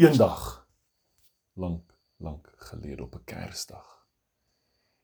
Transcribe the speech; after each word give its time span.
Eendag 0.00 0.68
lank 1.52 1.92
lank 2.16 2.52
gelede 2.56 3.02
op 3.02 3.14
'n 3.14 3.24
Kersdag 3.24 4.06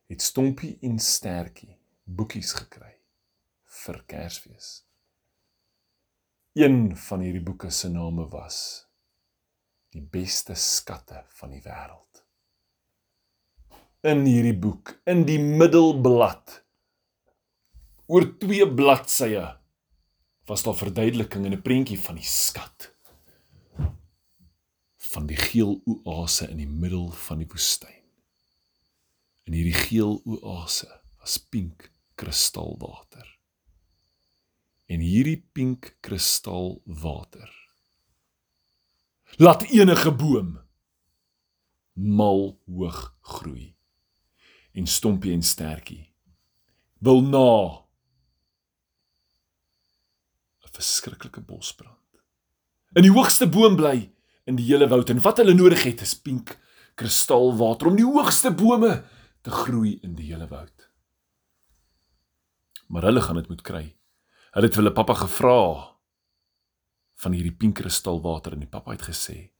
het 0.06 0.22
Stompie 0.22 0.78
en 0.80 0.98
Stertjie 0.98 1.76
boekies 2.04 2.52
gekry 2.52 2.94
vir 3.64 4.02
Kersfees. 4.06 4.86
Een 6.52 6.96
van 6.96 7.20
hierdie 7.20 7.42
boeke 7.42 7.70
se 7.70 7.88
name 7.88 8.28
was 8.28 8.88
Die 9.88 10.02
beste 10.02 10.54
skatte 10.54 11.24
van 11.28 11.50
die 11.50 11.62
wêreld. 11.62 12.24
In 14.00 14.24
hierdie 14.24 14.58
boek, 14.58 15.00
in 15.04 15.24
die 15.24 15.38
middelblad 15.38 16.64
oor 18.06 18.38
twee 18.38 18.74
bladsye 18.74 19.58
was 20.46 20.62
daar 20.62 20.76
verduideliking 20.76 21.44
in 21.44 21.52
'n 21.52 21.62
prentjie 21.62 22.00
van 22.00 22.14
die 22.14 22.24
skat 22.24 22.97
van 25.18 25.26
die 25.26 25.36
geel 25.36 25.80
oase 25.84 26.46
in 26.46 26.60
die 26.60 26.68
middel 26.70 27.08
van 27.26 27.40
die 27.42 27.48
woestyn. 27.50 28.04
In 29.50 29.54
hierdie 29.56 29.74
geel 29.74 30.20
oase 30.22 30.86
was 31.18 31.40
pink 31.42 31.88
kristalwater. 32.14 33.26
En 34.86 35.02
hierdie 35.02 35.40
pink 35.52 35.96
kristalwater 36.06 37.50
laat 39.42 39.66
enige 39.66 40.12
boom 40.14 40.52
mal 41.98 42.54
hoog 42.70 43.00
groei. 43.20 43.74
En 44.78 44.86
stompie 44.86 45.34
en 45.34 45.42
stertjie 45.42 46.12
wil 47.02 47.20
na 47.26 47.82
'n 50.62 50.70
verskriklike 50.78 51.40
bosbrand. 51.40 52.22
In 52.94 53.02
die 53.02 53.12
hoogste 53.12 53.48
boom 53.48 53.76
bly 53.76 54.17
in 54.48 54.56
die 54.56 54.66
hele 54.70 54.88
woud 54.88 55.12
en 55.12 55.22
wat 55.24 55.42
hulle 55.42 55.56
nodig 55.56 55.84
het 55.84 56.02
is 56.06 56.16
pink 56.16 56.56
kristalwater 56.98 57.92
om 57.92 57.98
die 58.00 58.08
hoogste 58.08 58.50
bome 58.50 59.02
te 59.44 59.54
groei 59.54 59.98
in 60.02 60.16
die 60.18 60.32
hele 60.32 60.48
woud 60.50 60.88
maar 62.88 63.02
hulle 63.02 63.20
gaan 63.20 63.34
dit 63.34 63.48
moet 63.48 63.62
kry. 63.62 63.84
Hulle 64.50 64.66
het 64.66 64.74
hulle 64.74 64.92
pappa 64.92 65.14
gevra 65.14 65.60
van 67.18 67.34
hierdie 67.34 67.54
pinkkristalwater 67.54 68.56
en 68.56 68.64
die 68.64 68.70
pappa 68.70 68.94
het 68.96 69.04
gesê: 69.10 69.50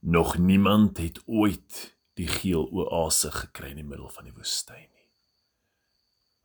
"Nog 0.00 0.38
niemand 0.38 0.98
het 0.98 1.22
ooit 1.26 1.96
die 2.14 2.28
geel 2.28 2.68
oase 2.70 3.30
gekry 3.32 3.70
in 3.70 3.80
die 3.80 3.84
middel 3.84 4.08
van 4.08 4.24
die 4.24 4.34
woestyn 4.34 4.88
nie. 4.92 5.08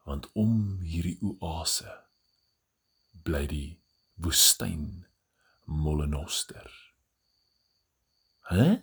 Want 0.05 0.30
om 0.33 0.80
hierdie 0.81 1.17
oase 1.39 1.92
bly 3.23 3.45
die 3.47 3.80
woestyn 4.16 5.05
molenoster." 5.66 6.84
Hæ? 8.49 8.81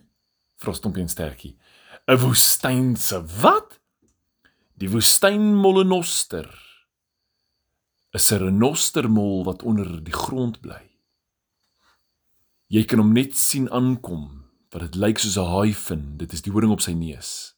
Vrostompie 0.59 1.01
en 1.03 1.09
stertjie. 1.09 1.57
'n 2.07 2.19
Woestynse 2.19 3.23
wat? 3.41 3.79
Die 4.75 4.89
woestyn 4.89 5.55
molenoster 5.55 6.49
'n 8.13 8.37
renostermol 8.37 9.43
wat 9.43 9.63
onder 9.63 10.03
die 10.03 10.13
grond 10.13 10.59
bly. 10.61 10.81
Jy 12.67 12.83
kan 12.85 12.99
hom 12.99 13.13
net 13.13 13.37
sien 13.37 13.69
aankom, 13.71 14.43
wat 14.71 14.81
dit 14.81 14.95
lyk 14.95 15.17
soos 15.19 15.37
'n 15.37 15.51
haai 15.53 15.73
fin, 15.73 16.17
dit 16.17 16.33
is 16.33 16.41
die 16.41 16.51
horing 16.51 16.71
op 16.71 16.81
sy 16.81 16.93
neus. 16.93 17.55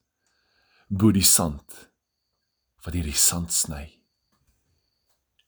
Bo 0.90 1.12
die 1.12 1.24
sand 1.24 1.92
wat 2.86 2.94
hierdie 2.94 3.18
sand 3.18 3.52
sny. 3.52 4.02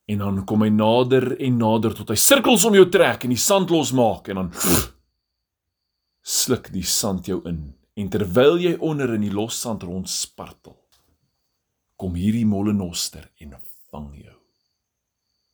En 0.08 0.18
dan 0.18 0.46
kom 0.46 0.62
hy 0.62 0.70
nader 0.70 1.38
en 1.40 1.58
nader 1.58 1.94
tot 1.94 2.10
hy 2.10 2.16
sirkels 2.16 2.66
om 2.66 2.74
jou 2.74 2.90
trek 2.90 3.24
en 3.24 3.30
die 3.30 3.38
sand 3.38 3.70
losmaak 3.70 4.28
en 4.28 4.36
dan 4.36 4.52
sluk 6.28 6.72
die 6.76 6.84
sand 6.84 7.30
jou 7.30 7.40
in. 7.48 7.72
En 7.98 8.10
terwyl 8.14 8.60
jy 8.62 8.76
onder 8.84 9.14
in 9.16 9.24
die 9.26 9.34
los 9.34 9.58
sand 9.64 9.86
rondspartel, 9.88 10.76
kom 11.98 12.18
hierdie 12.20 12.46
molenoster 12.46 13.30
en 13.42 13.56
vang 13.90 14.12
jou. 14.20 14.36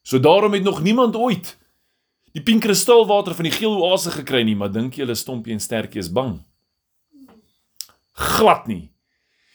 So 0.04 0.20
daarom 0.20 0.58
het 0.58 0.66
nog 0.66 0.82
niemand 0.84 1.16
ooit 1.16 1.54
die 2.34 2.42
pink 2.44 2.66
kristalwater 2.66 3.38
van 3.38 3.46
die 3.48 3.54
geel 3.54 3.78
oase 3.86 4.12
gekry 4.12 4.42
nie, 4.44 4.58
maar 4.58 4.74
dink 4.74 4.98
julle 4.98 5.16
stompie 5.16 5.54
en 5.54 5.62
stertjie 5.62 6.02
is 6.02 6.10
bang? 6.12 6.40
Glad 8.18 8.66
nie. 8.68 8.90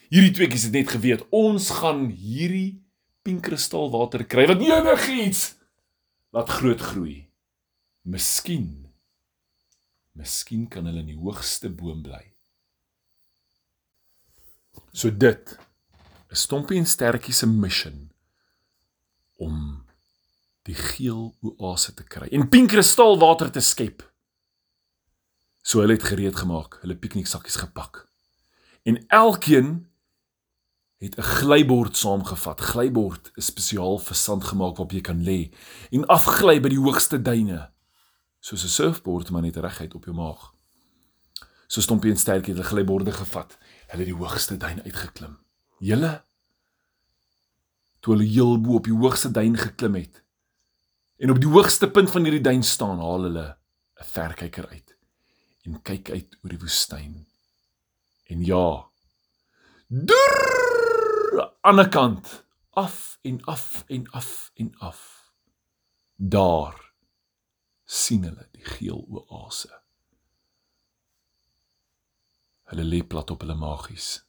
Hierdie 0.09 0.31
tweeetjies 0.33 0.69
het 0.69 0.77
net 0.79 0.93
geweet 0.95 1.25
ons 1.35 1.69
gaan 1.83 2.07
hierdie 2.09 2.79
pink 3.27 3.43
kristalwater 3.45 4.23
kry 4.25 4.47
wat 4.49 4.63
enigiets 4.63 5.59
laat 6.33 6.49
groot 6.57 6.81
groei. 6.81 7.27
Miskien 8.07 8.88
Miskien 10.17 10.67
kan 10.67 10.85
hulle 10.85 11.03
in 11.03 11.11
die 11.13 11.19
hoogste 11.19 11.69
boom 11.69 12.01
bly. 12.03 12.23
So 14.91 15.11
dit 15.11 15.57
is 16.29 16.45
Stompie 16.45 16.79
en 16.79 16.87
Stertjie 16.87 17.33
se 17.33 17.47
mission 17.47 18.09
om 19.39 19.85
die 20.67 20.75
geel 20.75 21.29
oase 21.41 21.93
te 21.95 22.03
kry 22.03 22.27
en 22.35 22.49
pink 22.51 22.73
kristalwater 22.73 23.51
te 23.53 23.63
skep. 23.63 24.03
So 25.63 25.83
hulle 25.83 25.97
het 25.97 26.07
gereed 26.07 26.37
gemaak, 26.39 26.79
hulle 26.83 26.97
pikniksakkies 26.97 27.59
gepak. 27.61 28.05
En 28.87 28.97
elkeen 29.07 29.89
het 30.99 31.17
'n 31.17 31.21
glybord 31.21 31.97
saamgevat. 31.97 32.61
Glybord 32.61 33.31
is 33.35 33.45
spesiaal 33.45 33.99
vir 33.99 34.15
sand 34.15 34.43
gemaak 34.43 34.77
waarop 34.77 34.91
jy 34.91 35.01
kan 35.01 35.23
lê 35.23 35.51
en 35.91 36.05
afgly 36.05 36.59
by 36.59 36.69
die 36.69 36.79
hoogste 36.79 37.21
duine. 37.21 37.71
Soos 38.39 38.63
'n 38.63 38.67
surfboard 38.67 39.29
maar 39.29 39.41
net 39.41 39.55
reguit 39.55 39.95
op 39.95 40.05
jou 40.05 40.15
maag. 40.15 40.53
So 41.67 41.81
stompie 41.81 42.11
en 42.11 42.17
sterkie 42.17 42.53
het 42.53 42.63
hulle 42.63 42.69
glyborde 42.69 43.11
gevat. 43.11 43.57
Hulle 43.87 44.03
het 44.03 44.15
die 44.15 44.25
hoogste 44.25 44.57
duin 44.57 44.83
uitgeklim. 44.83 45.37
Julle 45.79 46.23
toe 47.99 48.13
hulle 48.13 48.29
heel 48.29 48.61
bo 48.61 48.73
op 48.73 48.83
die 48.83 48.93
hoogste 48.93 49.31
duin 49.31 49.57
geklim 49.57 49.95
het, 49.95 50.23
En 51.19 51.29
op 51.29 51.39
die 51.39 51.49
hoogste 51.51 51.89
punt 51.91 52.11
van 52.11 52.23
hierdie 52.23 52.43
duin 52.43 52.63
staan, 52.63 53.01
haal 53.03 53.25
hulle 53.27 53.47
'n 53.99 54.07
verkyker 54.15 54.67
uit 54.67 54.95
en 55.63 55.81
kyk 55.81 56.09
uit 56.09 56.37
oor 56.41 56.49
die 56.49 56.59
woestyn. 56.59 57.27
En 58.31 58.45
ja, 58.45 58.87
deur 59.87 61.51
aan 61.61 61.75
die 61.75 61.89
kant, 61.89 62.45
af 62.69 63.19
en 63.21 63.43
af 63.43 63.83
en 63.87 64.07
af 64.09 64.51
en 64.53 64.75
af. 64.77 65.31
Daar 66.15 66.78
sien 67.89 68.27
hulle 68.27 68.45
die 68.53 68.65
geel 68.77 69.01
oase. 69.09 69.71
Hulle 72.69 72.85
lê 72.85 73.01
plat 73.01 73.31
op 73.33 73.41
hulle 73.41 73.57
magies. 73.57 74.19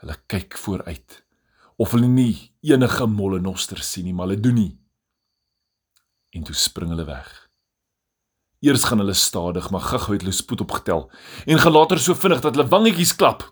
Hulle 0.00 0.16
kyk 0.32 0.56
vooruit 0.62 1.20
of 1.76 1.92
hulle 1.92 2.08
nie 2.08 2.54
enige 2.64 3.04
mollenoster 3.12 3.82
sien 3.84 4.08
nie, 4.08 4.14
maar 4.16 4.30
hulle 4.30 4.40
doen 4.40 4.60
nie 4.62 4.72
en 6.36 6.44
toe 6.44 6.56
spring 6.56 6.90
hulle 6.92 7.06
weg. 7.08 7.28
Eers 8.60 8.82
gaan 8.84 9.00
hulle 9.00 9.14
stadig, 9.16 9.70
maar 9.72 9.84
gou-gou 9.84 10.16
het 10.16 10.24
hulle 10.24 10.34
spoed 10.36 10.64
opgetel 10.64 11.06
en 11.46 11.60
gaan 11.62 11.72
later 11.72 12.00
so 12.00 12.16
vinnig 12.16 12.42
dat 12.44 12.56
hulle 12.56 12.68
wangetjies 12.72 13.14
klap. 13.16 13.46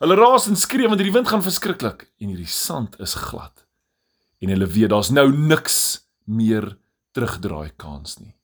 Hulle 0.00 0.16
raas 0.18 0.46
en 0.46 0.58
skree 0.58 0.86
want 0.90 1.02
hierdie 1.02 1.16
wind 1.16 1.30
gaan 1.30 1.42
verskriklik 1.42 2.06
en 2.22 2.30
hierdie 2.30 2.50
sand 2.50 2.94
is 3.02 3.14
glad. 3.18 3.66
En 4.40 4.48
hulle 4.48 4.66
weet 4.66 4.90
daar's 4.92 5.12
nou 5.12 5.28
niks 5.36 5.78
meer 6.24 6.72
terugdraai 7.12 7.72
kans 7.76 8.18
nie. 8.18 8.34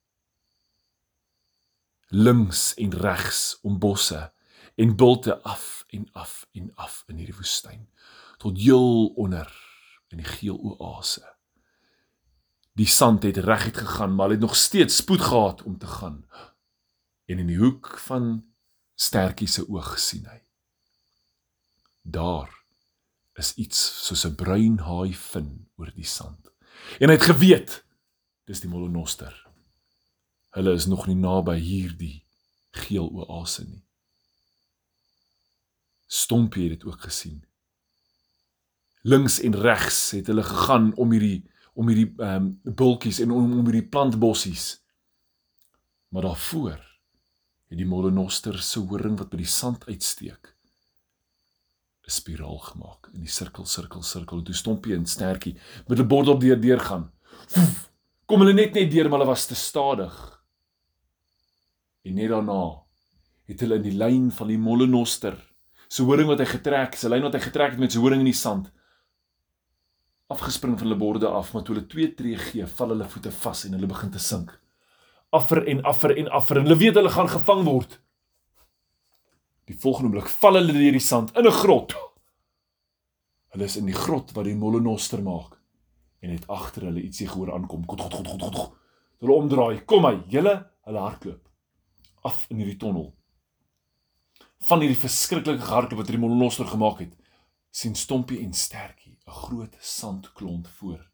Links 2.13 2.75
en 2.79 2.93
regs 2.95 3.59
om 3.63 3.79
bosse 3.83 4.21
en 4.77 4.97
bulte 4.97 5.41
af 5.43 5.85
en 5.89 6.09
af 6.13 6.45
en 6.53 6.71
af 6.75 7.03
in 7.09 7.17
hierdie 7.17 7.37
woestyn 7.37 7.89
tot 8.39 8.59
heel 8.61 9.07
onder 9.17 9.49
in 10.13 10.21
die 10.21 10.29
geel 10.29 10.59
oase. 10.61 11.25
Die 12.77 12.87
sand 12.87 13.23
het 13.25 13.37
reguit 13.37 13.77
gegaan, 13.77 14.15
maar 14.15 14.31
het 14.31 14.41
nog 14.41 14.57
steeds 14.57 14.97
spoed 14.97 15.21
gehad 15.21 15.63
om 15.63 15.79
te 15.79 15.87
gaan. 15.87 16.27
En 17.25 17.39
in 17.39 17.47
die 17.47 17.59
hoek 17.59 17.99
van 17.99 18.45
Stertjie 18.95 19.49
se 19.49 19.69
oog 19.69 19.99
sien 19.99 20.27
hy. 20.29 20.43
Daar 22.03 22.56
is 23.37 23.55
iets 23.55 23.79
soos 24.07 24.25
'n 24.25 24.35
bruin 24.35 24.79
haai 24.79 25.15
fin 25.15 25.69
oor 25.77 25.91
die 25.95 26.09
sand. 26.09 26.51
En 27.01 27.09
hy 27.09 27.17
het 27.17 27.29
geweet 27.31 27.85
dis 28.47 28.61
die 28.61 28.69
Molonoster. 28.69 29.47
Hulle 30.51 30.73
is 30.73 30.87
nog 30.87 31.07
nie 31.07 31.19
naby 31.19 31.59
hierdie 31.59 32.25
geel 32.71 33.11
oase 33.13 33.65
nie. 33.65 33.83
Stompie 36.07 36.71
het 36.71 36.79
dit 36.79 36.89
ook 36.89 37.01
gesien. 37.01 37.45
Links 39.03 39.41
en 39.41 39.55
regs 39.55 40.11
het 40.11 40.27
hulle 40.27 40.43
gegaan 40.43 40.95
om 40.97 41.13
hierdie 41.13 41.45
om 41.77 41.89
hierdie 41.89 42.09
ehm 42.17 42.47
um, 42.65 42.75
bultjies 42.75 43.21
en 43.21 43.31
om, 43.31 43.59
om 43.59 43.65
hierdie 43.65 43.89
plantbossies. 43.89 44.81
Maar 46.09 46.23
daarvoor 46.23 46.81
het 47.69 47.79
die 47.79 47.87
molenoster 47.87 48.63
se 48.63 48.81
horing 48.81 49.19
wat 49.19 49.31
by 49.31 49.37
die 49.37 49.51
sand 49.51 49.85
uitsteek 49.87 50.56
'n 52.07 52.15
spiraal 52.15 52.59
gemaak 52.63 53.09
in 53.15 53.25
die 53.25 53.31
sirkel 53.31 53.67
sirkel 53.67 54.03
sirkel 54.07 54.39
en 54.39 54.45
toe 54.47 54.55
stompie 54.55 54.95
en 54.95 55.07
stertjie 55.07 55.57
met 55.89 55.99
'n 55.99 56.07
bord 56.07 56.29
op 56.29 56.41
deur 56.41 56.61
deur 56.61 56.81
gaan. 56.81 57.11
Kom 58.27 58.41
hulle 58.41 58.55
net 58.55 58.75
net 58.75 58.91
deur 58.91 59.09
maar 59.09 59.19
hulle 59.19 59.33
was 59.33 59.47
te 59.47 59.55
stadig. 59.55 60.15
En 62.03 62.15
net 62.15 62.31
daarna 62.31 62.83
het 63.47 63.61
hulle 63.61 63.75
in 63.75 63.83
die 63.83 63.99
lyn 63.99 64.31
van 64.31 64.49
die 64.49 64.59
mollenoster, 64.59 65.35
so 65.89 66.05
horing 66.05 66.29
wat 66.29 66.39
hy 66.39 66.47
getrek, 66.47 66.95
sy 66.95 67.09
lyn 67.09 67.23
wat 67.23 67.35
hy 67.35 67.41
getrek 67.41 67.71
het 67.75 67.79
met 67.79 67.93
sy 67.93 67.99
horing 67.99 68.21
in 68.21 68.31
die 68.31 68.41
sand, 68.41 68.71
afgespring 70.27 70.79
van 70.79 70.89
hulle 70.89 70.99
borde 70.99 71.29
af, 71.29 71.53
maar 71.53 71.63
toe 71.63 71.77
hulle 71.77 71.87
twee 71.87 72.15
tree 72.15 72.39
gee, 72.39 72.67
val 72.67 72.89
hulle 72.95 73.07
voete 73.07 73.31
vas 73.31 73.65
en 73.65 73.77
hulle 73.79 73.87
begin 73.87 74.11
te 74.11 74.19
sink. 74.23 74.51
Affer 75.31 75.63
en 75.67 75.83
affer 75.85 76.17
en 76.17 76.29
affer 76.29 76.59
en 76.59 76.67
hulle 76.67 76.79
weet 76.79 76.99
hulle 76.99 77.11
gaan 77.15 77.31
gevang 77.31 77.63
word. 77.67 77.99
Die 79.67 79.79
volgende 79.79 80.09
oomblik 80.09 80.31
val 80.31 80.59
hulle 80.61 80.73
deur 80.73 80.95
die 80.95 81.03
sand 81.03 81.35
in 81.37 81.47
'n 81.47 81.59
grot. 81.63 81.95
Hulle 83.53 83.65
is 83.65 83.77
in 83.77 83.87
die 83.87 84.01
grot 84.05 84.33
wat 84.33 84.45
die 84.45 84.55
mollenoster 84.55 85.23
maak 85.23 85.59
en 86.21 86.31
het 86.31 86.47
agter 86.49 86.87
hulle 86.89 87.03
ietsie 87.03 87.29
gehoor 87.29 87.53
aankom. 87.53 87.87
God 87.87 88.01
god 88.01 88.15
god 88.15 88.29
god 88.29 88.55
god. 88.55 88.73
Hulle 89.21 89.33
omdraai. 89.33 89.85
Kom 89.85 90.05
hy, 90.05 90.23
julle, 90.29 90.71
hulle 90.85 90.99
hardloop 90.99 91.47
af 92.27 92.47
in 92.51 92.61
hierdie 92.61 92.79
tonnel. 92.81 93.13
Van 94.67 94.83
hierdie 94.83 94.99
verskriklike 94.99 95.69
hardloop 95.71 96.03
wat 96.03 96.11
die 96.11 96.21
mollenoster 96.21 96.67
gemaak 96.67 97.03
het, 97.05 97.13
sien 97.71 97.95
Stompie 97.95 98.41
en 98.43 98.55
Sterkie 98.55 99.19
'n 99.27 99.31
groot 99.31 99.77
sandklont 99.81 100.69
voor. 100.69 101.11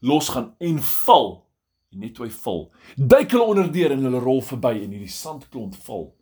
Los 0.00 0.28
gaan 0.28 0.54
en 0.58 0.82
val. 0.82 1.46
Net 1.90 2.14
toe 2.14 2.26
hy 2.26 2.32
val, 2.32 2.72
duik 2.96 3.30
hulle 3.30 3.44
onderdeur 3.44 3.90
en 3.92 4.04
hulle 4.04 4.20
rol 4.20 4.42
verby 4.42 4.74
en 4.84 4.90
hierdie 4.90 5.08
sandklont 5.08 5.76
val. 5.76 6.17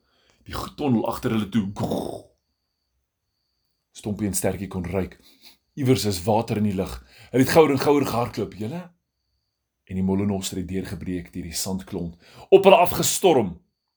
Die 0.46 0.54
tonnel 0.78 1.06
agter 1.10 1.34
hulle 1.34 1.48
toe. 1.50 1.66
Stompie 3.96 4.28
en 4.28 4.36
Sterkie 4.36 4.68
kon 4.70 4.86
ruik. 4.86 5.18
Iewers 5.76 6.04
is 6.04 6.22
water 6.24 6.60
in 6.60 6.68
die 6.68 6.76
lug. 6.76 6.92
Hulle 7.32 7.44
het 7.44 7.52
gouer 7.52 7.72
en 7.74 7.82
gouer 7.82 8.06
gehardloop, 8.06 8.54
julle. 8.54 8.82
En 9.86 9.98
die 9.98 10.04
mollenoster 10.06 10.60
het 10.60 10.68
deurgebreek 10.68 11.32
deur 11.32 11.46
die 11.46 11.54
sandklont. 11.54 12.14
Op 12.50 12.64
hulle 12.64 12.78
afgestorm. 12.82 13.56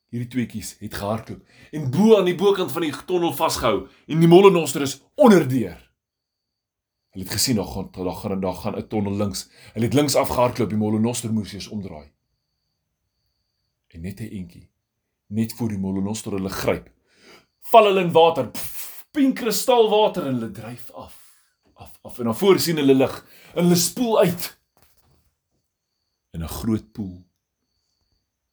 Hierdie 0.09 0.29
tweeetjies 0.33 0.71
het 0.79 0.95
gehardloop 0.97 1.43
en 1.77 1.91
bo 1.93 2.15
aan 2.17 2.25
die 2.25 2.37
bokant 2.37 2.71
van 2.73 2.81
die 2.81 2.93
tonnel 3.05 3.29
vasgehou 3.37 3.83
en 4.09 4.23
die 4.23 4.29
mollenoster 4.29 4.81
is 4.81 4.95
onderdeur. 5.21 5.77
Hulle 7.13 7.25
het 7.27 7.33
gesien 7.35 7.59
daar 7.59 7.69
gaan 7.69 7.91
daar 7.93 8.17
gaan 8.17 8.41
daar 8.41 8.57
gaan 8.57 8.77
'n 8.77 8.87
tonnel 8.87 9.13
links. 9.13 9.49
Hulle 9.73 9.85
het 9.85 9.93
links 9.93 10.15
afgehardloop, 10.15 10.69
die 10.69 10.77
mollenoster 10.77 11.33
moes 11.33 11.53
eers 11.53 11.67
omdraai. 11.67 12.09
En 13.87 14.01
net 14.01 14.19
'n 14.19 14.33
entjie, 14.33 14.69
net 15.29 15.53
voor 15.57 15.73
die 15.73 15.81
mollenoster 15.81 16.35
hulle 16.35 16.51
gryp, 16.53 16.89
val 17.71 17.89
hulle 17.89 18.05
in 18.07 18.13
water. 18.15 18.49
Pink 19.13 19.39
kristalwater 19.41 20.27
en 20.27 20.37
hulle 20.37 20.51
dryf 20.53 20.91
af. 20.91 21.17
Af 21.79 21.97
af 22.03 22.19
en 22.19 22.29
dan 22.29 22.37
voor 22.37 22.59
sien 22.59 22.77
hulle 22.77 22.93
lig 22.93 23.15
en 23.55 23.63
hulle 23.63 23.77
spoel 23.79 24.19
uit 24.19 24.49
in 26.33 26.43
'n 26.43 26.47
groot 26.47 26.91
poel 26.91 27.25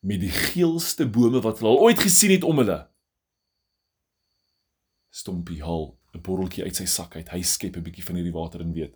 met 0.00 0.20
die 0.20 0.30
geelste 0.30 1.08
bome 1.08 1.40
wat 1.40 1.58
hulle 1.58 1.70
al 1.70 1.82
ooit 1.88 2.00
gesien 2.00 2.30
het 2.30 2.44
om 2.44 2.58
hulle. 2.58 2.88
Stompie 5.10 5.62
haal 5.62 5.98
'n 6.14 6.20
botteltjie 6.20 6.64
uit 6.64 6.76
sy 6.76 6.86
sak 6.86 7.16
uit. 7.16 7.28
Hy 7.28 7.42
skep 7.42 7.76
'n 7.76 7.82
bietjie 7.82 8.04
van 8.04 8.14
hierdie 8.14 8.32
water 8.32 8.60
en 8.60 8.72
weet: 8.72 8.94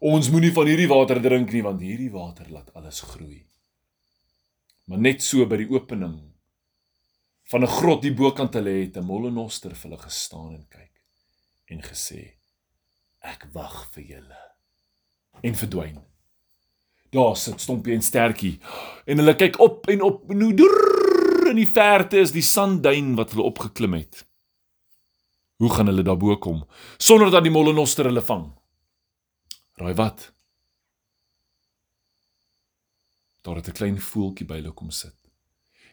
Ons 0.00 0.30
moenie 0.30 0.52
van 0.52 0.66
hierdie 0.66 0.88
water 0.88 1.20
drink 1.22 1.52
nie 1.52 1.62
want 1.62 1.80
hierdie 1.80 2.10
water 2.10 2.50
laat 2.50 2.74
alles 2.74 3.00
groei. 3.00 3.46
Maar 4.84 4.98
net 4.98 5.22
so 5.22 5.46
by 5.46 5.56
die 5.56 5.70
opening 5.70 6.33
van 7.50 7.62
'n 7.62 7.66
grot 7.66 8.02
die 8.02 8.14
bokant 8.14 8.54
hulle 8.54 8.70
het 8.70 8.96
'n 8.96 9.04
mollenoster 9.04 9.74
vir 9.74 9.90
hulle 9.90 10.02
gestaan 10.02 10.54
en 10.54 10.66
kyk 10.68 10.94
en 11.66 11.82
gesê: 11.82 12.34
Ek 13.20 13.46
wag 13.52 13.88
vir 13.92 14.04
julle. 14.04 14.40
En 15.42 15.54
verdwyn. 15.54 16.02
Daar 17.10 17.36
sit 17.36 17.60
Stompie 17.60 17.94
en 17.94 18.02
Stertjie 18.02 18.58
en 19.06 19.18
hulle 19.18 19.34
kyk 19.36 19.58
op 19.58 19.88
en 19.88 20.02
op 20.02 20.30
en 20.30 20.40
hoe 20.40 20.54
deur 20.54 21.50
in 21.50 21.56
die 21.56 21.68
verte 21.68 22.18
is 22.18 22.32
die 22.32 22.42
sandduin 22.42 23.14
wat 23.14 23.30
hulle 23.30 23.46
opgeklim 23.46 23.92
het. 23.92 24.26
Hoe 25.56 25.70
gaan 25.70 25.86
hulle 25.86 26.02
daarbo 26.02 26.36
kom 26.36 26.64
sonder 26.98 27.30
dat 27.30 27.42
die 27.42 27.52
mollenoster 27.52 28.04
hulle 28.04 28.22
vang? 28.22 28.48
Raai 29.78 29.94
wat? 29.94 30.32
Daar 33.42 33.56
het 33.56 33.68
'n 33.68 33.78
klein 33.78 34.00
voeltjie 34.00 34.46
by 34.46 34.54
hulle 34.54 34.72
kom 34.72 34.90
sit. 34.90 35.23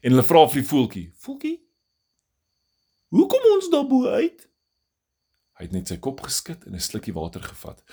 En 0.02 0.14
hulle 0.14 0.26
vra 0.26 0.46
vir 0.50 0.62
die 0.62 0.70
voeltjie: 0.70 1.06
"Voeltjie, 1.24 1.58
hoe 3.16 3.28
kom 3.28 3.48
ons 3.54 3.70
daarbo 3.70 4.06
uit?" 4.08 4.48
Hy 5.60 5.68
het 5.68 5.74
net 5.76 5.88
sy 5.88 5.98
kop 5.98 6.22
geskit 6.26 6.66
en 6.66 6.76
'n 6.76 6.80
slukkie 6.80 7.14
water 7.14 7.44
gevat. 7.44 7.84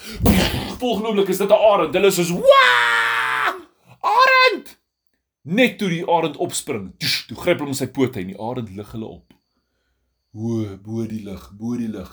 Volgende 0.80 1.08
oomblik 1.08 1.28
is 1.28 1.38
dit 1.38 1.50
'n 1.50 1.64
arend. 1.72 1.94
Hulle 1.94 2.06
is 2.06 2.14
soos: 2.14 2.30
"Waa! 2.30 3.56
Arend!" 4.00 4.78
Net 5.42 5.78
toe 5.78 5.88
die 5.88 6.06
arend 6.08 6.36
opspring, 6.36 6.94
toe 6.98 7.36
gryp 7.36 7.60
hom 7.60 7.72
sy 7.72 7.86
pote 7.86 8.20
en 8.20 8.26
die 8.26 8.40
arend 8.40 8.70
lig 8.70 8.92
hulle 8.92 9.06
op 9.06 9.38
bo 10.38 10.76
bo 10.76 11.06
die 11.06 11.22
lig, 11.24 11.50
bo 11.58 11.76
die 11.76 11.88
lig. 11.88 12.10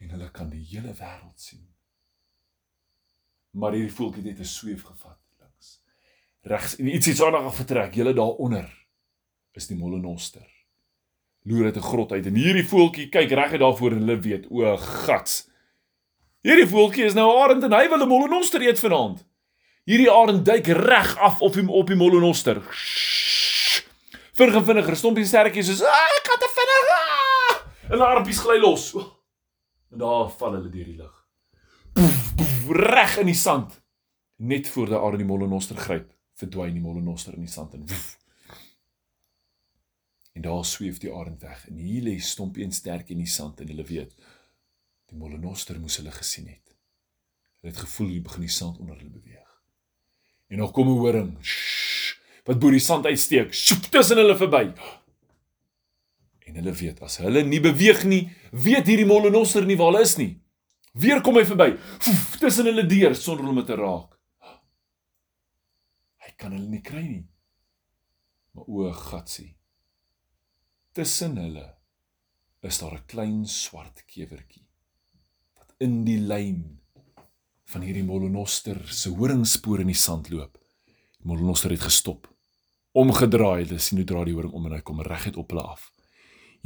En 0.00 0.12
hulle 0.14 0.30
kan 0.30 0.50
die 0.50 0.64
hele 0.72 0.94
wêreld 0.96 1.40
sien. 1.40 1.66
Maar 3.50 3.76
hierdie 3.76 3.94
voeltjie 3.94 4.28
het 4.28 4.40
'n 4.40 4.44
sweef 4.44 4.82
gevat. 4.82 5.19
Regs 6.42 6.76
en 6.76 6.94
iets 6.94 7.06
iets 7.06 7.22
aandag 7.22 7.54
vertrek. 7.54 7.94
Julle 7.94 8.12
daaronder 8.16 8.68
is 9.52 9.66
die 9.66 9.76
mollenoster. 9.76 10.46
Loer 11.42 11.64
uit 11.64 11.76
'n 11.76 11.80
grot 11.82 12.12
uit 12.12 12.26
en 12.26 12.34
hierdie 12.34 12.66
voeltjie 12.66 13.08
kyk 13.08 13.30
reg 13.30 13.50
uit 13.50 13.60
daarvoor 13.60 13.90
en 13.92 13.98
hulle 13.98 14.18
weet, 14.20 14.46
o 14.50 14.76
gats. 14.76 15.48
Hierdie 16.40 16.66
voeltjie 16.66 17.04
is 17.04 17.14
nou 17.14 17.28
arend 17.42 17.62
en 17.62 17.72
hy 17.72 17.88
wil 17.88 18.02
'n 18.02 18.08
mollenoster 18.08 18.60
eet 18.62 18.78
vanaand. 18.80 19.26
Hierdie 19.84 20.10
arend 20.10 20.44
duik 20.44 20.66
reg 20.66 21.16
af 21.18 21.40
op 21.40 21.54
hom 21.54 21.68
op 21.68 21.86
die 21.86 21.96
mollenoster. 21.96 22.62
Vinnig 24.32 24.64
vinniger, 24.64 24.96
stompie 24.96 25.24
sterretjies 25.24 25.66
soos, 25.66 25.82
"Ah, 25.82 26.08
ek 26.18 26.28
het 26.30 26.40
te 26.40 26.50
vinnig." 26.56 26.86
Ah! 26.90 27.90
En 27.90 27.98
die 27.98 28.06
armpies 28.06 28.38
gly 28.38 28.58
los. 28.58 28.94
En 29.92 29.98
daar 29.98 30.30
val 30.30 30.52
hulle 30.52 30.70
deur 30.70 30.84
die 30.84 30.96
lug. 30.96 31.26
Reg 32.68 33.18
in 33.18 33.26
die 33.26 33.34
sand. 33.34 33.82
Net 34.36 34.68
voor 34.68 34.86
die 34.86 34.96
aarde 34.96 35.16
die 35.16 35.26
mollenoster 35.26 35.76
gryp, 35.76 36.12
verdwyn 36.40 36.76
die 36.76 36.82
mollenoster 36.84 37.36
in 37.36 37.46
die 37.46 37.52
sand 37.52 37.76
en 37.76 37.86
woef. 37.86 38.16
En 40.32 40.46
daar 40.46 40.64
sweef 40.64 41.00
die 41.02 41.12
arend 41.12 41.42
weg 41.42 41.66
en 41.68 41.80
hier 41.82 42.04
lê 42.06 42.16
stompie 42.22 42.64
en 42.64 42.72
sterk 42.72 43.10
in 43.10 43.22
die 43.22 43.30
sand 43.30 43.60
en 43.60 43.70
hulle 43.72 43.86
weet 43.86 44.14
die 45.10 45.18
mollenoster 45.18 45.80
moes 45.80 45.98
hulle 46.00 46.12
gesien 46.14 46.46
het. 46.48 46.76
Hulle 47.60 47.74
het 47.74 47.82
gevoel 47.84 48.14
hy 48.14 48.20
begin 48.24 48.46
die 48.46 48.54
sand 48.54 48.78
onder 48.78 48.96
hulle 48.96 49.10
beweeg. 49.10 49.48
En 50.50 50.58
nog 50.62 50.72
kom 50.72 50.88
'n 50.88 50.98
horing. 50.98 51.36
Wat 52.44 52.58
bo 52.58 52.70
die 52.70 52.80
sand 52.80 53.06
uitsteek, 53.06 53.52
sjoep 53.54 53.90
tussen 53.90 54.16
hulle 54.16 54.36
verby. 54.36 54.72
En 56.46 56.54
hulle 56.54 56.72
weet 56.72 57.02
as 57.02 57.16
hulle 57.16 57.42
nie 57.44 57.60
beweeg 57.60 58.04
nie, 58.04 58.30
weet 58.50 58.86
hierdie 58.86 59.06
mollenoster 59.06 59.66
nie 59.66 59.76
waar 59.76 59.92
hulle 59.92 60.02
is 60.02 60.16
nie. 60.16 60.40
Weer 60.92 61.20
kom 61.20 61.36
hy 61.36 61.44
verby, 61.44 61.76
tussen 62.40 62.66
hulle 62.66 62.86
deur 62.86 63.14
sonder 63.14 63.48
om 63.48 63.64
te 63.64 63.74
raak. 63.74 64.19
Kan 66.40 66.54
hulle 66.56 66.70
nie 66.72 66.82
kry 66.84 67.02
nie. 67.04 67.26
Maar 68.56 68.66
o, 68.66 68.88
gatsie. 68.96 69.52
Tussen 70.96 71.36
hulle 71.38 71.66
is 72.66 72.78
daar 72.80 72.96
'n 72.96 73.06
klein 73.06 73.46
swart 73.46 74.02
kewertjie 74.06 74.66
wat 75.56 75.74
in 75.78 76.04
die 76.04 76.18
lyn 76.18 76.80
van 77.64 77.82
hierdie 77.82 78.04
mollenoster 78.04 78.80
se 78.88 79.10
horingspoor 79.10 79.80
in 79.80 79.92
die 79.92 80.02
sand 80.06 80.30
loop. 80.30 80.58
Die 81.18 81.26
mollenoster 81.28 81.70
het 81.70 81.80
gestop 81.80 82.26
omgedraai. 82.92 83.64
Hulle 83.64 83.78
sien 83.78 83.98
hoe 83.98 84.06
draai 84.06 84.24
die 84.24 84.34
horing 84.34 84.52
om 84.52 84.66
en 84.66 84.72
hy 84.72 84.82
kom 84.82 85.00
reguit 85.00 85.36
op 85.36 85.50
hulle 85.50 85.62
af. 85.62 85.92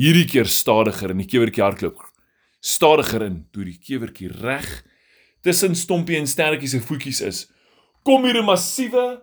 Hierdie 0.00 0.26
keer 0.26 0.46
stadiger 0.46 1.10
en 1.10 1.18
die 1.18 1.28
kewertjie 1.28 1.62
hardloop. 1.62 2.00
Stadiger 2.60 3.22
in 3.22 3.44
toe 3.52 3.64
die 3.64 3.78
kewertjie 3.78 4.30
reg 4.32 4.84
tussen 5.42 5.76
stompie 5.76 6.16
en 6.16 6.26
sterretjie 6.26 6.68
se 6.68 6.80
voetjies 6.80 7.20
is. 7.20 7.46
Kom 8.02 8.24
hier 8.24 8.40
'n 8.40 8.46
massiewe 8.46 9.22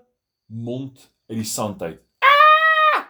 mond 0.51 1.08
uit 1.31 1.39
die 1.39 1.48
sand 1.48 1.81
uit. 1.81 2.00
Ah! 2.20 3.08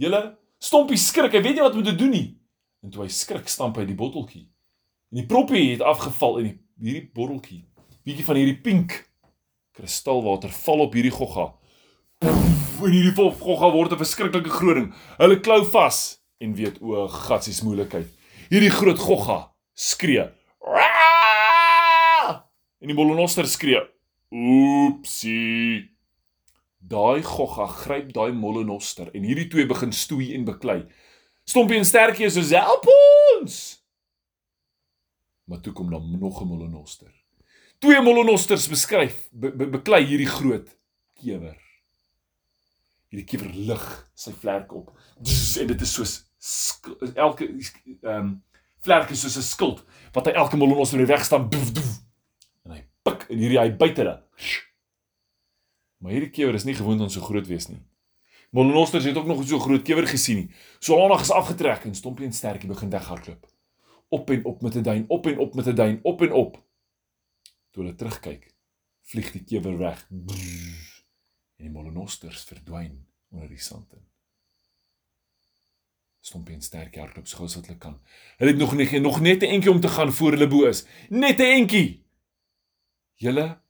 Julle 0.00 0.22
stompie 0.62 0.98
skrik. 0.98 1.34
Hy 1.34 1.42
weet 1.42 1.58
nie 1.58 1.66
wat 1.66 1.76
om 1.76 1.84
te 1.84 1.94
doen 1.94 2.14
nie. 2.14 2.26
En 2.80 2.90
toe 2.94 3.04
hy 3.04 3.10
skrik, 3.12 3.48
stamp 3.50 3.76
hy 3.76 3.84
die 3.88 3.98
botteltjie. 3.98 4.46
En 5.10 5.20
die 5.20 5.26
proppie 5.28 5.72
het 5.72 5.82
afgeval 5.84 6.38
en 6.40 6.48
die, 6.48 6.56
hierdie 6.80 7.10
botteltjie, 7.12 7.64
bietjie 8.06 8.24
van 8.24 8.38
hierdie 8.38 8.60
pink 8.62 9.00
kristalwater 9.76 10.52
val 10.62 10.86
op 10.86 10.94
hierdie 10.96 11.12
gogga 11.14 11.50
en 12.86 12.94
hierdie 12.94 13.12
gogga 13.14 13.70
word 13.72 13.92
'n 13.92 14.00
verskriklike 14.00 14.50
groot 14.50 14.76
ding. 14.76 14.94
Hulle 15.18 15.40
klou 15.40 15.64
vas 15.64 16.20
en 16.40 16.54
weet 16.54 16.80
o, 16.80 17.08
gatsies 17.08 17.62
moeilikheid. 17.62 18.08
Hierdie 18.50 18.70
groot 18.70 18.98
gogga 18.98 19.52
skree. 19.74 20.30
En 22.80 22.88
die 22.88 22.94
mollenoster 22.94 23.46
skree. 23.46 23.80
Oepsie. 24.32 25.90
Daai 26.80 27.22
gogga 27.22 27.66
gryp 27.66 28.12
daai 28.16 28.32
mollenoster 28.32 29.10
en 29.14 29.24
hierdie 29.28 29.48
twee 29.52 29.66
begin 29.68 29.92
stoei 29.92 30.32
en 30.34 30.46
beklei. 30.48 30.80
Stompie 31.44 31.76
en 31.76 31.84
sterkie 31.84 32.26
is 32.26 32.38
so 32.38 32.56
help 32.56 32.86
ons. 32.88 33.56
Maar 35.44 35.60
toe 35.60 35.72
kom 35.72 35.90
dan 35.90 36.18
nog 36.18 36.40
'n 36.40 36.46
mollenoster. 36.46 37.12
Twee 37.78 38.00
mollenosters 38.02 38.68
beskryf 38.68 39.28
be, 39.32 39.50
be, 39.56 39.66
beklei 39.68 40.04
hierdie 40.04 40.28
groot 40.28 40.68
kewer. 41.14 41.56
hierdie 43.10 43.26
kewer 43.26 43.54
lig 43.54 44.10
sy 44.14 44.32
vlerke 44.32 44.74
op. 44.74 44.92
Zzz, 45.22 45.56
en 45.56 45.66
dit 45.66 45.80
is 45.80 45.92
soos 45.92 46.30
elke 47.14 47.48
ehm 47.48 48.16
um, 48.16 48.42
vlerke 48.80 49.16
soos 49.16 49.36
'n 49.36 49.42
skild 49.42 49.84
wat 50.14 50.26
hy 50.26 50.32
elke 50.32 50.56
molonoster 50.56 50.98
in 50.98 51.04
die 51.04 51.12
weg 51.12 51.24
staan. 51.24 51.48
Doef, 51.50 51.72
doef, 51.72 51.98
en 52.64 52.70
hy 52.70 52.84
pik 53.02 53.26
en 53.28 53.38
hierdie 53.38 53.58
hy 53.58 53.70
byt 53.76 53.96
hulle. 53.96 54.16
Maar 56.00 56.14
hierdie 56.16 56.32
kewer 56.32 56.56
is 56.56 56.64
nie 56.64 56.74
gewoond 56.74 57.00
om 57.04 57.08
so 57.12 57.20
groot 57.20 57.46
wees 57.46 57.68
nie. 57.68 57.80
Molonosters 58.56 59.04
het 59.04 59.16
ook 59.16 59.28
nog 59.28 59.42
so 59.46 59.60
groot 59.60 59.82
kewer 59.86 60.06
gesien 60.08 60.36
nie. 60.36 60.50
So 60.80 60.96
lank 60.96 61.20
is 61.20 61.30
afgetrek 61.30 61.84
en 61.84 61.94
Stompie 61.94 62.26
en 62.26 62.32
Sterkie 62.32 62.68
begin 62.68 62.90
weghardloop. 62.90 63.46
Op 64.08 64.30
en 64.30 64.44
op 64.44 64.62
met 64.62 64.74
'n 64.74 64.82
duin, 64.82 65.04
op 65.08 65.26
en 65.26 65.38
op 65.38 65.54
met 65.54 65.66
'n 65.66 65.74
duin, 65.74 66.00
op 66.02 66.22
en 66.22 66.32
op. 66.32 66.62
Toe 67.70 67.82
hulle 67.82 67.94
terugkyk, 67.94 68.54
vlieg 69.02 69.32
die 69.32 69.44
kewer 69.44 69.78
weg. 69.78 70.06
Brrr, 70.08 71.04
en 71.56 71.64
die 71.64 71.70
molonosters 71.70 72.44
verdwyn 72.44 73.06
onder 73.28 73.48
die 73.48 73.60
sand 73.60 73.92
in. 73.92 74.04
Stompie 76.20 76.54
en 76.54 76.62
Sterkie 76.62 77.00
hardloop 77.00 77.26
so 77.26 77.36
gou 77.36 77.46
as 77.46 77.54
wat 77.54 77.66
hulle 77.66 77.78
kan. 77.78 78.00
Hulle 78.38 78.50
het 78.50 78.60
nog 78.60 78.74
net 78.74 78.92
nog 79.02 79.20
net 79.20 79.42
'n 79.42 79.52
entjie 79.54 79.70
om 79.70 79.80
te 79.80 79.88
gaan 79.88 80.12
voor 80.12 80.30
hulle 80.30 80.48
bo 80.48 80.64
is. 80.64 80.86
Net 81.08 81.38
'n 81.38 81.52
entjie. 81.60 82.04
Julle 83.14 83.60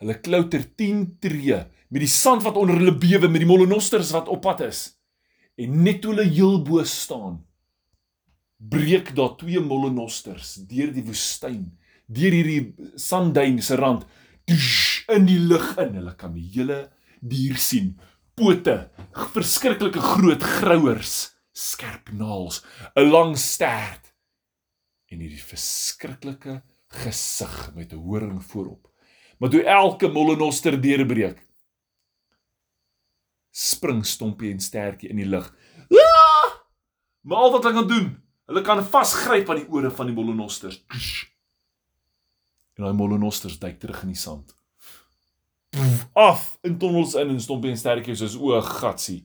hulle 0.00 0.18
klouter 0.20 0.64
10 0.76 1.18
tree 1.22 1.58
met 1.88 2.02
die 2.02 2.10
sand 2.10 2.44
wat 2.44 2.58
onder 2.60 2.78
hulle 2.80 2.94
bewe 3.00 3.28
met 3.30 3.42
die 3.42 3.48
molonosters 3.48 4.12
wat 4.16 4.28
op 4.32 4.42
pad 4.44 4.64
is. 4.66 4.80
En 5.56 5.82
net 5.82 6.02
toe 6.02 6.12
hulle 6.12 6.28
heel 6.28 6.58
bo 6.64 6.84
staan, 6.84 7.40
breek 8.56 9.14
daar 9.16 9.36
twee 9.40 9.60
molonosters 9.60 10.56
deur 10.68 10.92
die 10.92 11.04
woestyn, 11.06 11.70
deur 12.06 12.34
hierdie 12.34 12.90
sandduin 13.00 13.62
se 13.62 13.78
rand 13.80 14.04
in 14.46 15.26
die 15.26 15.40
lug 15.40 15.74
in. 15.82 15.96
Hulle 16.00 16.14
kan 16.18 16.34
die 16.36 16.46
hele 16.54 16.86
dier 17.20 17.56
sien. 17.60 17.94
Pote, 18.36 18.90
verskriklike 19.32 20.02
groot 20.02 20.42
grouers, 20.44 21.32
skerp 21.56 22.12
naels, 22.12 22.60
'n 22.94 23.08
lang 23.08 23.32
stert 23.36 24.12
en 25.08 25.22
hierdie 25.22 25.40
verskriklike 25.40 26.60
gesig 27.02 27.74
met 27.74 27.92
'n 27.92 28.02
horing 28.02 28.42
voorop. 28.42 28.90
Maar 29.38 29.52
toe 29.52 29.62
elke 29.62 30.08
molenoster 30.08 30.78
deurbreek, 30.80 31.42
spring 33.56 34.04
Stompie 34.06 34.52
en 34.52 34.60
Stertjie 34.60 35.10
in 35.12 35.20
die 35.20 35.28
lug. 35.28 35.48
Ah! 35.92 36.52
Maar 37.26 37.38
al 37.44 37.54
wat 37.56 37.64
hulle 37.64 37.80
kan 37.80 37.88
doen, 37.88 38.10
hulle 38.46 38.62
kan 38.64 38.84
vasgryp 38.84 39.48
aan 39.50 39.62
die 39.62 39.70
ore 39.72 39.90
van 39.90 40.10
die 40.10 40.14
mollenosters. 40.16 40.82
En 42.76 42.84
daai 42.84 42.96
mollenosters 42.96 43.58
duik 43.58 43.80
terug 43.80 44.02
in 44.04 44.12
die 44.12 44.20
sand. 44.20 44.52
Af 46.16 46.54
in 46.64 46.78
tonnels 46.80 47.16
in 47.20 47.32
en 47.34 47.40
Stompie 47.40 47.72
en 47.72 47.80
Stertjie 47.80 48.16
soos 48.16 48.36
o, 48.36 48.54
gatsie. 48.60 49.24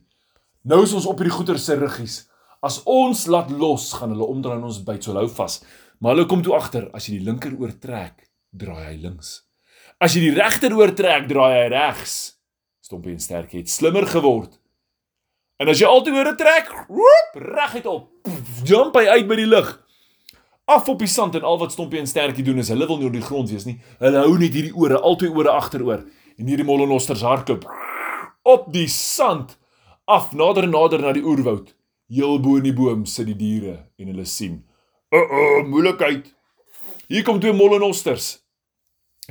Nou 0.68 0.82
is 0.86 0.96
ons 0.96 1.08
op 1.10 1.22
hierdie 1.22 1.36
goeie 1.36 1.60
se 1.60 1.78
ruggies. 1.78 2.18
As 2.62 2.82
ons 2.90 3.26
laat 3.32 3.50
los, 3.52 3.88
gaan 3.98 4.14
hulle 4.14 4.28
omdraai 4.30 4.60
en 4.60 4.68
ons 4.70 4.84
byt 4.86 5.08
so 5.08 5.16
hou 5.18 5.28
vas. 5.38 5.62
Maar 6.00 6.16
hulle 6.16 6.28
kom 6.30 6.44
toe 6.46 6.54
agter, 6.58 6.90
as 6.94 7.08
jy 7.08 7.18
die 7.18 7.26
linker 7.26 7.56
oortrek, 7.58 8.28
draai 8.54 8.84
hy 8.92 8.98
links. 9.02 9.40
As 10.02 10.16
jy 10.18 10.24
die 10.24 10.34
regter 10.34 10.74
oortrek, 10.74 11.28
draai 11.30 11.52
hy 11.60 11.66
regs. 11.70 12.14
Stompie 12.82 13.14
en 13.14 13.22
Sterkie 13.22 13.60
het 13.62 13.70
slimmer 13.70 14.08
geword. 14.10 14.56
En 15.62 15.70
as 15.70 15.78
jy 15.78 15.86
altyd 15.86 16.16
oor 16.18 16.32
'n 16.32 16.38
trek, 16.38 16.72
roep 16.90 17.36
reguit 17.38 17.86
op. 17.86 18.10
Jump 18.66 18.96
hy 18.98 19.06
uit 19.06 19.28
by 19.28 19.36
die 19.36 19.46
lug. 19.46 19.70
Af 20.66 20.90
op 20.90 20.98
die 20.98 21.08
sand 21.08 21.36
en 21.36 21.44
al 21.44 21.60
wat 21.60 21.72
Stompie 21.72 22.00
en 22.00 22.08
Sterkie 22.08 22.44
doen 22.44 22.58
is 22.58 22.70
hulle 22.70 22.88
wil 22.88 22.98
nie 22.98 23.08
op 23.08 23.14
die 23.14 23.22
grond 23.22 23.50
wees 23.52 23.66
nie. 23.66 23.80
Hulle 24.00 24.18
hou 24.18 24.38
net 24.40 24.54
hierdie 24.54 24.74
ore 24.74 24.98
altyd 24.98 25.36
ore 25.36 25.50
agteroor 25.50 26.04
en 26.38 26.48
hierdie 26.48 26.66
mollenosters 26.66 27.22
hardloop 27.22 27.70
op 28.44 28.74
die 28.74 28.88
sand 28.88 29.60
af 30.06 30.34
nader 30.34 30.64
en 30.64 30.74
nader 30.74 31.00
na 31.00 31.14
die 31.14 31.24
oerwoud. 31.24 31.76
Heel 32.10 32.40
bo 32.40 32.58
in 32.58 32.64
die 32.64 32.74
boom 32.74 33.06
sit 33.06 33.28
die 33.28 33.38
diere 33.38 33.86
en 34.00 34.08
hulle 34.08 34.26
sien. 34.26 34.66
Uh 35.14 35.20
uh, 35.20 35.64
moeilikheid. 35.68 36.34
Hier 37.08 37.24
kom 37.24 37.40
twee 37.40 37.54
mollenosters. 37.54 38.42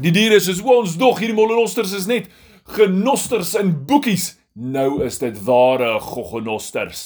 Die 0.00 0.12
diere 0.14 0.38
sê 0.40 0.54
ons 0.64 0.97
dog 0.97 1.19
hierdie 1.21 1.37
mollenosters 1.37 1.92
is 1.92 2.07
net 2.09 2.30
genosters 2.76 3.52
in 3.61 3.75
boekies. 3.87 4.35
Nou 4.57 5.02
is 5.04 5.19
dit 5.21 5.37
ware 5.45 5.99
goggenosters. 6.00 7.02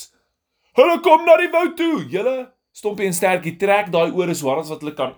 Hulle 0.79 1.01
kom 1.03 1.25
na 1.27 1.37
die 1.39 1.51
woud 1.51 1.75
toe. 1.79 2.05
Julle 2.11 2.37
stompie 2.75 3.09
en 3.09 3.17
sterkie 3.17 3.57
trek 3.59 3.91
daai 3.95 4.15
ore 4.15 4.35
so 4.35 4.51
hard 4.51 4.65
as 4.65 4.71
wat 4.73 4.85
hulle 4.85 4.95
kan. 4.99 5.15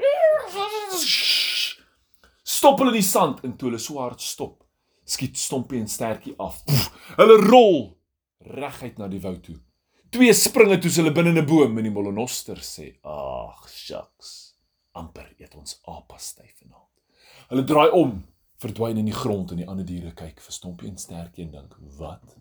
Stop 2.56 2.80
hulle 2.80 2.94
in 2.94 2.98
die 3.00 3.04
sand 3.04 3.44
en 3.44 3.54
toe 3.56 3.70
hulle 3.70 3.82
so 3.82 4.00
hard 4.00 4.24
stop, 4.24 4.64
skiet 5.04 5.36
stompie 5.40 5.80
en 5.80 5.88
sterkie 5.90 6.34
af. 6.42 6.62
Hulle 7.20 7.38
rol 7.44 7.78
reguit 8.56 8.96
na 9.00 9.10
die 9.12 9.20
woud 9.20 9.42
toe. 9.44 9.58
Twee 10.16 10.32
springe 10.36 10.80
toe 10.80 10.92
hulle 10.96 11.12
binne 11.12 11.36
'n 11.36 11.46
boom 11.46 11.78
en 11.78 11.84
die 11.84 11.92
molenoster 11.92 12.56
sê: 12.56 12.96
"Ag, 13.04 13.68
shucks. 13.68 14.54
amper 14.96 15.28
eet 15.38 15.54
ons 15.54 15.80
apa 15.84 16.16
styf 16.18 16.54
vanaand." 16.62 16.95
Hulle 17.46 17.62
draai 17.62 17.92
om 17.94 18.16
verdwyn 18.58 18.98
in 18.98 19.06
die 19.06 19.14
grond 19.14 19.52
en 19.52 19.60
die 19.60 19.68
ander 19.70 19.86
diere 19.86 20.10
kyk 20.18 20.40
vir 20.42 20.54
Stompie 20.54 20.88
en 20.90 20.98
Stertjie 20.98 21.44
en 21.44 21.52
dink: 21.52 21.76
"Wat? 21.98 22.34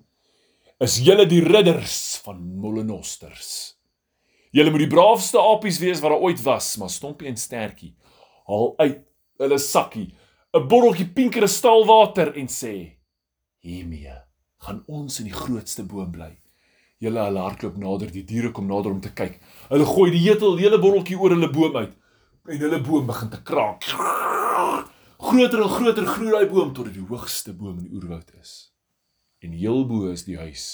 Is 0.81 0.97
julle 1.05 1.27
die 1.29 1.43
ridders 1.45 2.17
van 2.25 2.41
Mollenosters? 2.57 3.75
Julle 4.51 4.71
moet 4.71 4.85
die 4.85 4.93
braafste 4.95 5.39
apies 5.39 5.77
wees 5.79 6.01
wat 6.01 6.12
daar 6.12 6.25
ooit 6.25 6.41
was, 6.43 6.77
maar 6.77 6.89
Stompie 6.89 7.27
en 7.29 7.38
Stertjie 7.38 7.93
haal 8.47 8.74
uit 8.77 9.03
hulle 9.38 9.59
sakkie 9.59 10.15
'n 10.55 10.67
botteltjie 10.67 11.13
pink 11.13 11.33
kristalwater 11.33 12.33
en 12.35 12.47
sê: 12.47 12.97
"Hiermee 13.59 14.17
gaan 14.57 14.83
ons 14.88 15.19
in 15.19 15.25
die 15.25 15.38
grootste 15.38 15.83
boom 15.83 16.12
bly." 16.12 16.33
Julle 16.97 17.19
hulle 17.19 17.39
hardloop 17.39 17.77
nader, 17.77 18.12
die 18.12 18.24
diere 18.24 18.51
kom 18.51 18.67
nader 18.67 18.91
om 18.91 19.01
te 19.01 19.13
kyk. 19.13 19.39
Hulle 19.69 19.85
gooi 19.85 20.12
die 20.12 20.29
hetel 20.29 20.57
hele 20.57 20.79
botteltjie 20.79 21.19
oor 21.19 21.29
hulle 21.29 21.51
boom 21.51 21.75
uit 21.75 21.93
en 22.50 22.57
hulle 22.57 22.81
boom 22.81 23.05
begin 23.05 23.29
te 23.29 23.43
kraak. 23.43 23.83
Groter 25.25 25.62
en 25.63 25.70
groter 25.70 26.05
groei 26.05 26.32
daai 26.32 26.50
boom 26.51 26.74
tot 26.74 26.86
dit 26.89 27.00
die 27.00 27.08
hoogste 27.10 27.53
boom 27.58 27.79
in 27.79 27.88
die 27.88 27.96
oerwoud 27.98 28.34
is. 28.38 28.53
En 29.41 29.55
heel 29.58 29.86
bo 29.89 30.12
is 30.12 30.25
die 30.27 30.38
huis 30.38 30.65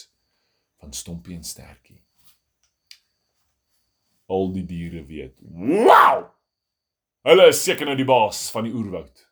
van 0.82 0.92
Stompie 0.94 1.38
en 1.38 1.46
Stertjie. 1.48 2.02
Al 4.32 4.52
die 4.52 4.66
diere 4.68 5.06
weet. 5.08 5.38
Wow! 5.40 6.26
Hulle 7.28 7.48
is 7.52 7.64
seker 7.64 7.88
nou 7.88 7.96
die 7.96 8.08
baas 8.08 8.50
van 8.52 8.68
die 8.68 8.74
oerwoud. 8.76 9.24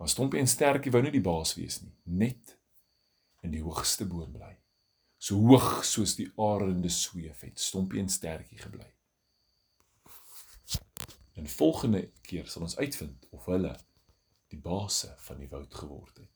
Maar 0.00 0.12
Stompie 0.12 0.40
en 0.40 0.48
Stertjie 0.48 0.92
wou 0.94 1.02
nie 1.04 1.14
die 1.14 1.24
baas 1.24 1.54
wees 1.58 1.80
nie, 1.82 1.94
net 2.04 2.56
in 3.44 3.52
die 3.52 3.62
hoogste 3.64 4.08
boom 4.08 4.32
bly. 4.32 4.54
So 5.20 5.36
hoog 5.44 5.84
soos 5.84 6.16
die 6.16 6.30
arende 6.40 6.92
sweef 6.92 7.44
het 7.44 7.60
Stompie 7.60 8.00
en 8.00 8.12
Stertjie 8.12 8.60
gebly. 8.64 8.93
En 11.34 11.48
volgende 11.48 12.10
keer 12.22 12.46
sal 12.46 12.62
ons 12.62 12.76
uitvind 12.78 13.26
of 13.30 13.46
hulle 13.50 13.74
die 14.52 14.60
baase 14.60 15.14
van 15.26 15.40
die 15.42 15.48
woud 15.50 15.74
geword 15.74 16.22
het. 16.22 16.33